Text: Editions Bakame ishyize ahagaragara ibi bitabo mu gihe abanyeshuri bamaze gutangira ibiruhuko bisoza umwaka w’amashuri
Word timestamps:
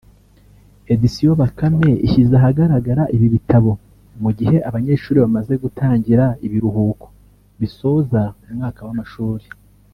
Editions 0.93 1.37
Bakame 1.41 1.89
ishyize 2.05 2.33
ahagaragara 2.41 3.03
ibi 3.15 3.27
bitabo 3.35 3.71
mu 4.23 4.29
gihe 4.37 4.57
abanyeshuri 4.69 5.17
bamaze 5.23 5.53
gutangira 5.63 6.25
ibiruhuko 6.45 7.05
bisoza 7.59 8.21
umwaka 8.51 8.81
w’amashuri 8.87 9.45